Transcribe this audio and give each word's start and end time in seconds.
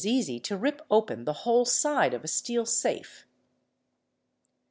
easy 0.03 0.39
to 0.39 0.57
rip 0.57 0.81
open 0.89 1.25
the 1.25 1.31
whole 1.45 1.63
side 1.63 2.11
of 2.15 2.23
a 2.23 2.27
steel 2.27 2.65
safe. 2.65 3.27